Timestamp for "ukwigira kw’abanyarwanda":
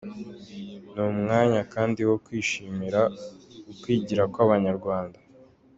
3.71-5.19